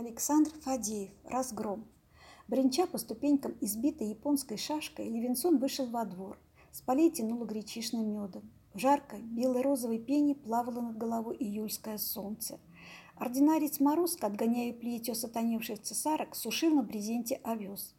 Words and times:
Александр 0.00 0.50
Фадеев. 0.62 1.10
Разгром. 1.24 1.84
Бренча 2.48 2.86
по 2.86 2.96
ступенькам 2.96 3.54
избитой 3.60 4.08
японской 4.08 4.56
шашкой, 4.56 5.10
Левинсон 5.10 5.58
вышел 5.58 5.84
во 5.84 6.06
двор. 6.06 6.38
С 6.72 6.80
полей 6.80 7.10
тянуло 7.10 7.44
гречишным 7.44 8.10
медом. 8.10 8.50
В 8.72 8.78
жаркой 8.78 9.20
белой 9.20 9.60
розовой 9.60 9.98
пене 9.98 10.34
плавало 10.34 10.80
над 10.80 10.96
головой 10.96 11.36
июльское 11.38 11.98
солнце. 11.98 12.58
Ординарец 13.16 13.78
Морозко, 13.78 14.26
отгоняя 14.26 14.72
плетью 14.72 15.14
сатаневших 15.14 15.82
цесарок, 15.82 16.34
сушил 16.34 16.74
на 16.74 16.82
брезенте 16.82 17.38
овес. 17.44 17.94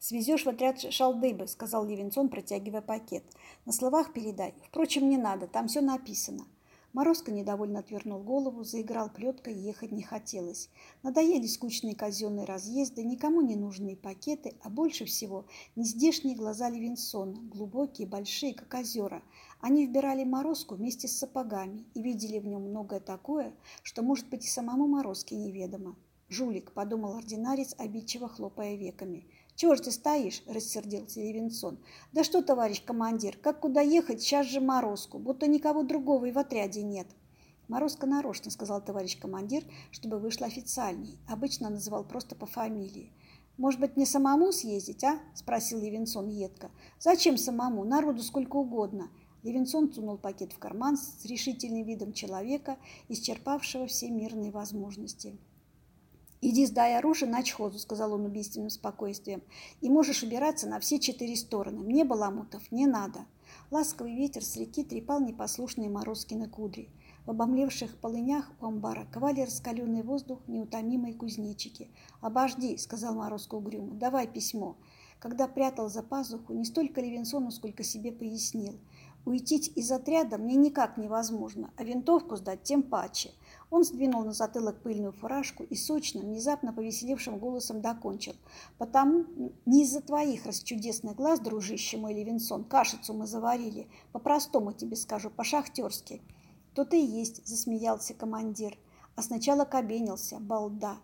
«Свезешь 0.00 0.46
в 0.46 0.48
отряд 0.48 0.80
шалдыбы»,— 0.80 1.46
сказал 1.46 1.86
Левинсон, 1.86 2.30
протягивая 2.30 2.82
пакет. 2.82 3.22
«На 3.64 3.70
словах 3.70 4.12
передай. 4.12 4.54
Впрочем, 4.66 5.08
не 5.08 5.18
надо, 5.18 5.46
там 5.46 5.68
все 5.68 5.82
написано». 5.82 6.46
Морозко 6.94 7.32
недовольно 7.32 7.80
отвернул 7.80 8.22
голову, 8.22 8.62
заиграл 8.62 9.10
плеткой, 9.10 9.52
ехать 9.52 9.90
не 9.90 10.04
хотелось. 10.04 10.70
Надоели 11.02 11.48
скучные 11.48 11.96
казенные 11.96 12.46
разъезды, 12.46 13.02
никому 13.02 13.40
не 13.40 13.56
нужные 13.56 13.96
пакеты, 13.96 14.54
а 14.62 14.70
больше 14.70 15.04
всего 15.04 15.44
нездешние 15.74 16.36
глаза 16.36 16.70
Левинсона, 16.70 17.36
глубокие, 17.50 18.06
большие, 18.06 18.54
как 18.54 18.72
озера. 18.74 19.24
Они 19.60 19.84
вбирали 19.84 20.22
Морозку 20.22 20.76
вместе 20.76 21.08
с 21.08 21.18
сапогами 21.18 21.84
и 21.94 22.00
видели 22.00 22.38
в 22.38 22.46
нем 22.46 22.62
многое 22.62 23.00
такое, 23.00 23.52
что, 23.82 24.02
может 24.02 24.28
быть, 24.28 24.44
и 24.44 24.48
самому 24.48 24.86
Морозке 24.86 25.34
неведомо. 25.34 25.96
«Жулик»,— 26.28 26.72
подумал 26.74 27.16
ординарец, 27.16 27.74
обидчиво 27.76 28.28
хлопая 28.28 28.76
веками. 28.76 29.26
«Чего 29.56 29.76
ж 29.76 29.80
ты 29.80 29.90
стоишь?»– 29.92 30.42
рассердился 30.46 31.20
Левинсон. 31.20 31.78
«Да 32.12 32.24
что, 32.24 32.42
товарищ 32.42 32.82
командир, 32.84 33.36
как 33.36 33.60
куда 33.60 33.80
ехать, 33.80 34.20
сейчас 34.20 34.46
же 34.46 34.60
Морозку, 34.60 35.18
будто 35.18 35.46
никого 35.46 35.84
другого 35.84 36.24
и 36.24 36.32
в 36.32 36.38
отряде 36.38 36.82
нет». 36.82 37.06
«Морозко 37.68 38.06
нарочно»,– 38.06 38.50
сказал 38.52 38.84
товарищ 38.84 39.16
командир, 39.18 39.64
чтобы 39.92 40.18
вышло 40.18 40.46
официальней. 40.46 41.18
Обычно 41.28 41.70
называл 41.70 42.04
просто 42.04 42.34
по 42.34 42.46
фамилии. 42.46 43.12
«Может 43.56 43.78
быть, 43.78 43.96
мне 43.96 44.06
самому 44.06 44.50
съездить, 44.50 45.04
а?»– 45.04 45.20
спросил 45.34 45.78
Левинсон 45.78 46.28
едко. 46.28 46.72
«Зачем 46.98 47.38
самому? 47.38 47.84
Народу 47.84 48.22
сколько 48.22 48.56
угодно». 48.56 49.08
Левинсон 49.44 49.92
сунул 49.92 50.18
пакет 50.18 50.52
в 50.52 50.58
карман 50.58 50.96
с 50.96 51.24
решительным 51.26 51.84
видом 51.84 52.12
человека, 52.12 52.76
исчерпавшего 53.08 53.86
все 53.86 54.10
мирные 54.10 54.50
возможности. 54.50 55.38
«Иди 56.46 56.66
сдай 56.66 56.98
оружие 56.98 57.30
на 57.30 57.42
чхозу»,— 57.42 57.78
сказал 57.80 58.12
он 58.12 58.26
убийственным 58.26 58.68
спокойствием, 58.68 59.42
«и 59.80 59.88
можешь 59.88 60.22
убираться 60.22 60.68
на 60.68 60.78
все 60.78 60.98
четыре 60.98 61.36
стороны. 61.36 61.80
Мне 61.80 62.04
баламутов 62.04 62.70
не 62.70 62.86
надо». 62.86 63.20
Ласковый 63.70 64.14
ветер 64.14 64.44
с 64.44 64.54
реки 64.56 64.84
трепал 64.84 65.20
непослушные 65.20 65.88
Морозкины 65.88 66.46
кудри. 66.46 66.90
В 67.24 67.30
обомлевших 67.30 67.96
полынях 67.96 68.52
у 68.60 68.66
амбара 68.66 69.06
ковали 69.10 69.40
раскаленный 69.40 70.02
воздух 70.02 70.40
неутомимые 70.46 71.14
кузнечики. 71.14 71.88
«Обожди»,— 72.20 72.76
сказал 72.78 73.14
Морозко 73.14 73.54
угрюмо,— 73.54 73.94
«давай 73.94 74.28
письмо». 74.28 74.76
Когда 75.20 75.48
прятал 75.48 75.88
за 75.88 76.02
пазуху, 76.02 76.52
не 76.52 76.66
столько 76.66 77.00
Левинсону, 77.00 77.50
сколько 77.52 77.82
себе 77.82 78.12
пояснил. 78.12 78.78
Уйти 79.26 79.56
из 79.56 79.90
отряда 79.90 80.36
мне 80.36 80.54
никак 80.54 80.98
невозможно, 80.98 81.70
а 81.76 81.84
винтовку 81.84 82.36
сдать 82.36 82.62
тем 82.62 82.82
паче. 82.82 83.30
Он 83.70 83.82
сдвинул 83.82 84.22
на 84.22 84.32
затылок 84.32 84.82
пыльную 84.82 85.12
фуражку 85.12 85.62
и 85.64 85.74
сочным, 85.74 86.24
внезапно 86.24 86.74
повеселевшим 86.74 87.38
голосом 87.38 87.80
докончил. 87.80 88.34
«Потому 88.76 89.24
не 89.64 89.82
из-за 89.82 90.02
твоих 90.02 90.44
расчудесных 90.44 91.16
глаз, 91.16 91.40
дружище 91.40 91.96
мой 91.96 92.12
Левинсон, 92.12 92.64
кашицу 92.64 93.14
мы 93.14 93.26
заварили. 93.26 93.88
По-простому 94.12 94.72
тебе 94.72 94.94
скажу, 94.96 95.30
по-шахтерски». 95.30 96.20
«То-то 96.74 96.96
и 96.96 97.02
есть»,— 97.02 97.46
засмеялся 97.46 98.12
командир. 98.12 98.76
А 99.16 99.22
сначала 99.22 99.64
кабенился, 99.64 100.38
балда. 100.38 100.98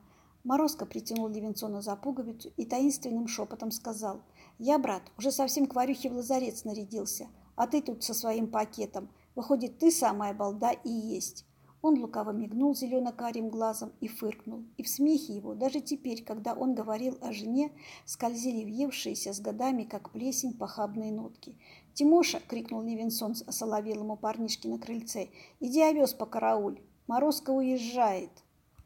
Морозко 0.45 0.84
притянул 0.84 1.29
Левинсона 1.29 1.81
за 1.81 1.97
пуговицу 1.97 2.53
и 2.57 2.67
таинственным 2.67 3.29
шепотом 3.29 3.71
сказал. 3.71 4.21
«Я, 4.59 4.79
брат, 4.79 5.03
уже 5.17 5.33
совсем 5.33 5.67
к 5.67 5.75
Варюхе 5.75 6.11
в 6.11 6.15
лазарет 6.15 6.59
снарядился, 6.59 7.29
а 7.61 7.66
ты 7.66 7.83
тут 7.83 8.03
со 8.03 8.15
своим 8.15 8.50
пакетом. 8.50 9.10
Выходит, 9.34 9.78
ты 9.78 9.91
самая 9.91 10.32
балда 10.32 10.71
и 10.72 10.88
есть». 10.88 11.44
Он 11.82 12.00
лукаво 12.00 12.31
мигнул 12.31 12.75
зелено-карим 12.75 13.50
глазом 13.50 13.93
и 14.00 14.09
фыркнул. 14.09 14.65
И 14.78 14.82
в 14.82 14.88
смехе 14.88 15.34
его, 15.34 15.54
даже 15.54 15.82
теперь, 15.82 16.25
когда 16.25 16.54
он 16.54 16.75
говорил 16.75 17.19
о 17.20 17.32
жене, 17.32 17.70
скользили 18.06 18.65
въевшиеся 18.65 19.34
с 19.34 19.41
годами, 19.41 19.84
как 19.84 20.10
плесень, 20.10 20.56
похабные 20.56 21.12
нотки. 21.12 21.59
«Тимоша!»— 21.93 22.41
крикнул 22.49 22.81
Левинсон 22.81 23.34
осоловелому 23.47 24.16
парнишке 24.16 24.70
на 24.70 24.78
крыльце. 24.78 25.28
«Иди 25.60 25.82
овес 25.82 26.15
по 26.15 26.25
карауль! 26.25 26.81
Морозко 27.09 27.50
уезжает!» 27.50 28.31